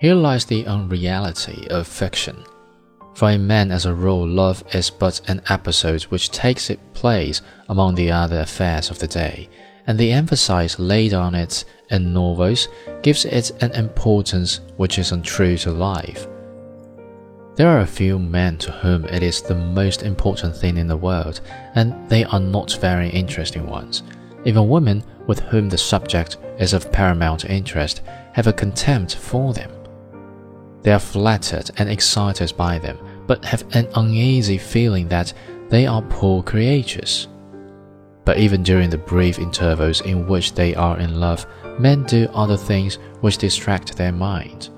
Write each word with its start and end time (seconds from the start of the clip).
Here 0.00 0.14
lies 0.14 0.46
the 0.46 0.66
unreality 0.66 1.68
of 1.68 1.86
fiction. 1.86 2.42
For 3.12 3.28
a 3.28 3.36
man, 3.36 3.70
as 3.70 3.84
a 3.84 3.92
rule, 3.92 4.26
love 4.26 4.64
is 4.72 4.88
but 4.88 5.20
an 5.28 5.42
episode 5.50 6.04
which 6.04 6.30
takes 6.30 6.70
its 6.70 6.80
place 6.94 7.42
among 7.68 7.96
the 7.96 8.10
other 8.10 8.40
affairs 8.40 8.88
of 8.88 8.98
the 8.98 9.06
day, 9.06 9.50
and 9.86 9.98
the 9.98 10.10
emphasis 10.10 10.78
laid 10.78 11.12
on 11.12 11.34
it 11.34 11.66
in 11.90 12.14
novels 12.14 12.68
gives 13.02 13.26
it 13.26 13.50
an 13.62 13.72
importance 13.72 14.60
which 14.78 14.98
is 14.98 15.12
untrue 15.12 15.58
to 15.58 15.70
life. 15.70 16.26
There 17.56 17.68
are 17.68 17.80
a 17.80 17.86
few 17.86 18.18
men 18.18 18.56
to 18.56 18.72
whom 18.72 19.04
it 19.04 19.22
is 19.22 19.42
the 19.42 19.54
most 19.54 20.02
important 20.02 20.56
thing 20.56 20.78
in 20.78 20.86
the 20.86 20.96
world, 20.96 21.42
and 21.74 22.08
they 22.08 22.24
are 22.24 22.40
not 22.40 22.78
very 22.80 23.10
interesting 23.10 23.66
ones. 23.66 24.02
Even 24.46 24.66
women 24.70 25.04
with 25.26 25.40
whom 25.40 25.68
the 25.68 25.76
subject 25.76 26.38
is 26.58 26.72
of 26.72 26.90
paramount 26.90 27.44
interest 27.44 28.00
have 28.32 28.46
a 28.46 28.52
contempt 28.54 29.16
for 29.16 29.52
them. 29.52 29.70
They 30.82 30.92
are 30.92 30.98
flattered 30.98 31.70
and 31.76 31.88
excited 31.88 32.52
by 32.56 32.78
them, 32.78 32.98
but 33.26 33.44
have 33.44 33.64
an 33.74 33.88
uneasy 33.94 34.58
feeling 34.58 35.08
that 35.08 35.32
they 35.68 35.86
are 35.86 36.02
poor 36.02 36.42
creatures. 36.42 37.28
But 38.24 38.38
even 38.38 38.62
during 38.62 38.90
the 38.90 38.98
brief 38.98 39.38
intervals 39.38 40.00
in 40.02 40.26
which 40.26 40.54
they 40.54 40.74
are 40.74 40.98
in 40.98 41.20
love, 41.20 41.46
men 41.78 42.04
do 42.04 42.28
other 42.32 42.56
things 42.56 42.96
which 43.20 43.38
distract 43.38 43.96
their 43.96 44.12
mind. 44.12 44.70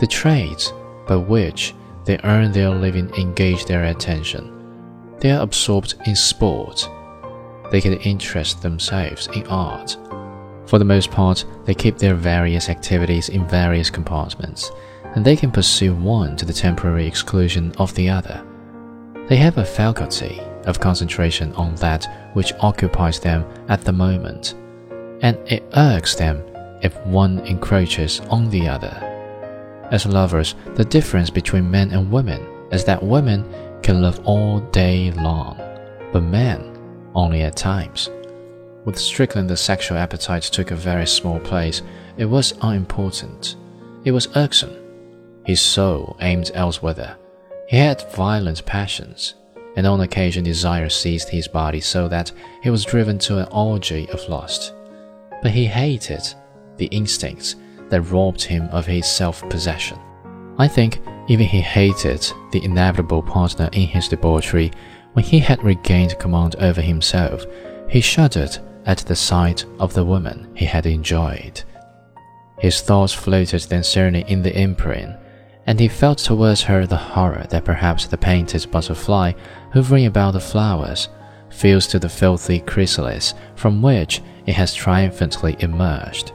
The 0.00 0.06
trades 0.06 0.72
by 1.06 1.16
which 1.16 1.74
they 2.04 2.18
earn 2.24 2.52
their 2.52 2.70
living 2.70 3.12
engage 3.14 3.64
their 3.66 3.84
attention. 3.84 4.56
They 5.18 5.30
are 5.32 5.42
absorbed 5.42 5.94
in 6.06 6.16
sport 6.16 6.88
they 7.70 7.80
can 7.80 7.94
interest 8.00 8.62
themselves 8.62 9.28
in 9.28 9.46
art. 9.46 9.96
For 10.66 10.78
the 10.78 10.84
most 10.84 11.10
part, 11.10 11.44
they 11.64 11.74
keep 11.74 11.98
their 11.98 12.14
various 12.14 12.68
activities 12.68 13.28
in 13.28 13.48
various 13.48 13.90
compartments, 13.90 14.70
and 15.14 15.24
they 15.24 15.36
can 15.36 15.50
pursue 15.50 15.94
one 15.94 16.36
to 16.36 16.44
the 16.44 16.52
temporary 16.52 17.06
exclusion 17.06 17.72
of 17.78 17.94
the 17.94 18.08
other. 18.08 18.44
They 19.28 19.36
have 19.36 19.58
a 19.58 19.64
faculty 19.64 20.40
of 20.66 20.80
concentration 20.80 21.52
on 21.54 21.74
that 21.76 22.30
which 22.34 22.52
occupies 22.60 23.20
them 23.20 23.44
at 23.68 23.82
the 23.82 23.92
moment, 23.92 24.54
and 25.22 25.36
it 25.46 25.64
irks 25.76 26.14
them 26.14 26.42
if 26.82 26.96
one 27.06 27.40
encroaches 27.40 28.20
on 28.30 28.50
the 28.50 28.68
other. 28.68 29.06
As 29.90 30.06
lovers, 30.06 30.54
the 30.74 30.84
difference 30.84 31.30
between 31.30 31.70
men 31.70 31.90
and 31.90 32.10
women 32.10 32.46
is 32.70 32.84
that 32.84 33.02
women 33.02 33.44
can 33.82 34.02
love 34.02 34.20
all 34.24 34.60
day 34.70 35.10
long, 35.12 35.56
but 36.12 36.22
men 36.22 36.78
only 37.14 37.42
at 37.42 37.56
times. 37.56 38.08
With 38.84 38.98
Strickland, 38.98 39.50
the 39.50 39.56
sexual 39.56 39.98
appetite 39.98 40.44
took 40.44 40.70
a 40.70 40.76
very 40.76 41.06
small 41.06 41.38
place. 41.40 41.82
It 42.16 42.24
was 42.24 42.54
unimportant. 42.62 43.56
It 44.04 44.12
was 44.12 44.28
irksome. 44.36 44.76
His 45.44 45.60
soul 45.60 46.16
aimed 46.20 46.50
elsewhere. 46.54 47.16
He 47.68 47.76
had 47.76 48.04
violent 48.12 48.64
passions, 48.66 49.34
and 49.76 49.86
on 49.86 50.00
occasion 50.00 50.44
desire 50.44 50.88
seized 50.88 51.28
his 51.28 51.48
body 51.48 51.80
so 51.80 52.08
that 52.08 52.32
he 52.62 52.70
was 52.70 52.84
driven 52.84 53.18
to 53.20 53.38
an 53.38 53.48
orgy 53.50 54.08
of 54.10 54.28
lust. 54.28 54.74
But 55.42 55.52
he 55.52 55.66
hated 55.66 56.22
the 56.76 56.86
instincts 56.86 57.56
that 57.88 58.02
robbed 58.02 58.42
him 58.42 58.68
of 58.70 58.86
his 58.86 59.06
self 59.06 59.48
possession. 59.48 59.98
I 60.58 60.68
think 60.68 61.00
even 61.28 61.46
he 61.46 61.60
hated 61.60 62.30
the 62.52 62.64
inevitable 62.64 63.22
partner 63.22 63.68
in 63.72 63.88
his 63.88 64.08
debauchery 64.08 64.72
when 65.12 65.24
he 65.24 65.38
had 65.38 65.62
regained 65.62 66.18
command 66.18 66.56
over 66.56 66.80
himself, 66.80 67.44
he 67.88 68.00
shuddered 68.00 68.58
at 68.86 68.98
the 68.98 69.16
sight 69.16 69.64
of 69.78 69.94
the 69.94 70.04
woman 70.04 70.48
he 70.54 70.64
had 70.64 70.86
enjoyed. 70.86 71.62
His 72.58 72.80
thoughts 72.80 73.12
floated 73.12 73.62
then 73.62 73.82
certainly 73.82 74.24
in 74.28 74.42
the 74.42 74.56
imprint, 74.56 75.16
and 75.66 75.78
he 75.78 75.88
felt 75.88 76.18
towards 76.18 76.62
her 76.62 76.86
the 76.86 76.96
horror 76.96 77.46
that 77.50 77.64
perhaps 77.64 78.06
the 78.06 78.18
painted 78.18 78.70
butterfly 78.70 79.32
hovering 79.72 80.06
about 80.06 80.32
the 80.32 80.40
flowers 80.40 81.08
feels 81.50 81.86
to 81.88 81.98
the 81.98 82.08
filthy 82.08 82.60
chrysalis 82.60 83.34
from 83.54 83.82
which 83.82 84.22
it 84.46 84.54
has 84.54 84.74
triumphantly 84.74 85.56
emerged. 85.60 86.32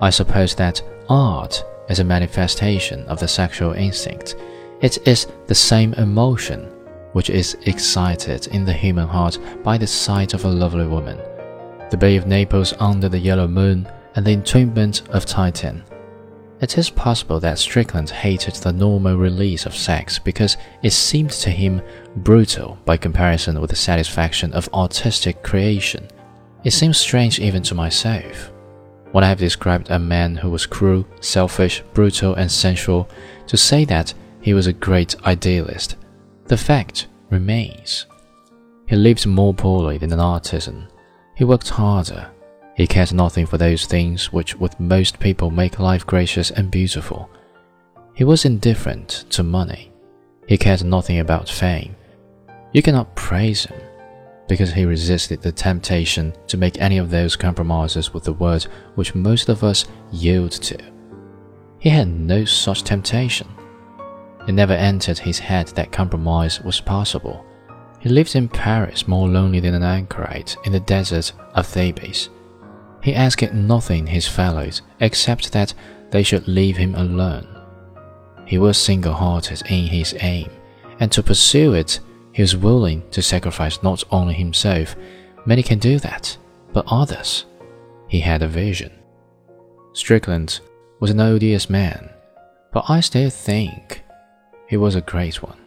I 0.00 0.10
suppose 0.10 0.54
that 0.56 0.82
art 1.08 1.64
is 1.88 2.00
a 2.00 2.04
manifestation 2.04 3.04
of 3.06 3.20
the 3.20 3.28
sexual 3.28 3.72
instinct. 3.72 4.36
It 4.80 5.06
is 5.06 5.26
the 5.46 5.54
same 5.54 5.94
emotion 5.94 6.68
which 7.12 7.30
is 7.30 7.56
excited 7.66 8.48
in 8.48 8.64
the 8.64 8.72
human 8.72 9.06
heart 9.06 9.38
by 9.62 9.78
the 9.78 9.86
sight 9.86 10.34
of 10.34 10.44
a 10.44 10.48
lovely 10.48 10.86
woman, 10.86 11.18
the 11.90 11.96
Bay 11.96 12.16
of 12.16 12.26
Naples 12.26 12.74
under 12.80 13.08
the 13.08 13.18
yellow 13.18 13.46
moon, 13.46 13.88
and 14.14 14.26
the 14.26 14.32
entombment 14.32 15.08
of 15.10 15.24
Titian. 15.24 15.82
It 16.62 16.78
is 16.78 16.88
possible 16.88 17.40
that 17.40 17.58
Strickland 17.58 18.08
hated 18.08 18.54
the 18.54 18.72
normal 18.72 19.16
release 19.16 19.66
of 19.66 19.74
sex 19.74 20.20
because 20.20 20.56
it 20.82 20.92
seemed 20.92 21.32
to 21.32 21.50
him 21.50 21.82
brutal 22.16 22.78
by 22.84 22.96
comparison 22.96 23.60
with 23.60 23.70
the 23.70 23.76
satisfaction 23.76 24.52
of 24.52 24.68
artistic 24.72 25.42
creation. 25.42 26.08
It 26.62 26.70
seems 26.70 26.98
strange 26.98 27.40
even 27.40 27.62
to 27.64 27.74
myself. 27.74 28.52
When 29.10 29.24
I 29.24 29.28
have 29.28 29.38
described 29.38 29.90
a 29.90 29.98
man 29.98 30.36
who 30.36 30.50
was 30.50 30.64
cruel, 30.64 31.04
selfish, 31.20 31.82
brutal, 31.94 32.36
and 32.36 32.50
sensual, 32.50 33.08
to 33.48 33.56
say 33.56 33.84
that 33.86 34.14
he 34.40 34.54
was 34.54 34.68
a 34.68 34.72
great 34.72 35.16
idealist 35.26 35.96
the 36.46 36.56
fact 36.56 37.06
remains. 37.30 38.06
He 38.86 38.94
lived 38.94 39.26
more 39.26 39.54
poorly 39.54 39.96
than 39.96 40.12
an 40.12 40.20
artisan. 40.20 40.86
He 41.34 41.44
worked 41.44 41.70
harder. 41.70 42.30
He 42.74 42.86
cared 42.86 43.12
nothing 43.12 43.46
for 43.46 43.58
those 43.58 43.86
things 43.86 44.32
which 44.32 44.56
with 44.56 44.80
most 44.80 45.20
people 45.20 45.50
make 45.50 45.78
life 45.78 46.06
gracious 46.06 46.50
and 46.50 46.70
beautiful. 46.70 47.28
He 48.14 48.24
was 48.24 48.44
indifferent 48.44 49.24
to 49.30 49.42
money. 49.42 49.92
He 50.46 50.58
cared 50.58 50.84
nothing 50.84 51.18
about 51.18 51.48
fame. 51.48 51.96
You 52.72 52.82
cannot 52.82 53.14
praise 53.14 53.66
him 53.66 53.80
because 54.48 54.72
he 54.72 54.84
resisted 54.84 55.40
the 55.40 55.52
temptation 55.52 56.34
to 56.46 56.56
make 56.56 56.80
any 56.80 56.98
of 56.98 57.10
those 57.10 57.36
compromises 57.36 58.12
with 58.12 58.24
the 58.24 58.32
world 58.32 58.64
which 58.96 59.14
most 59.14 59.48
of 59.48 59.62
us 59.62 59.84
yield 60.10 60.52
to. 60.52 60.78
He 61.78 61.90
had 61.90 62.08
no 62.08 62.44
such 62.44 62.82
temptation. 62.82 63.48
It 64.46 64.52
never 64.52 64.72
entered 64.72 65.18
his 65.18 65.38
head 65.38 65.68
that 65.68 65.92
compromise 65.92 66.60
was 66.60 66.80
possible. 66.80 67.44
He 68.00 68.08
lived 68.08 68.34
in 68.34 68.48
Paris 68.48 69.06
more 69.06 69.28
lonely 69.28 69.60
than 69.60 69.74
an 69.74 69.84
anchorite 69.84 70.56
in 70.64 70.72
the 70.72 70.80
desert 70.80 71.32
of 71.54 71.66
Thebes. 71.66 72.28
He 73.02 73.14
asked 73.14 73.52
nothing 73.52 74.06
his 74.06 74.28
fellows 74.28 74.82
except 75.00 75.52
that 75.52 75.74
they 76.10 76.22
should 76.22 76.46
leave 76.46 76.76
him 76.76 76.94
alone. 76.94 77.46
He 78.46 78.58
was 78.58 78.78
single 78.78 79.14
hearted 79.14 79.62
in 79.68 79.86
his 79.86 80.14
aim, 80.20 80.50
and 81.00 81.10
to 81.12 81.22
pursue 81.22 81.74
it, 81.74 82.00
he 82.32 82.42
was 82.42 82.56
willing 82.56 83.02
to 83.10 83.22
sacrifice 83.22 83.82
not 83.82 84.04
only 84.10 84.34
himself, 84.34 84.94
many 85.46 85.62
can 85.62 85.78
do 85.78 85.98
that, 85.98 86.36
but 86.72 86.84
others. 86.88 87.44
He 88.08 88.20
had 88.20 88.42
a 88.42 88.48
vision. 88.48 88.92
Strickland 89.94 90.60
was 91.00 91.10
an 91.10 91.20
odious 91.20 91.68
man, 91.68 92.08
but 92.72 92.84
I 92.88 93.00
still 93.00 93.30
think 93.30 94.02
he 94.68 94.76
was 94.76 94.94
a 94.94 95.00
great 95.00 95.42
one. 95.42 95.61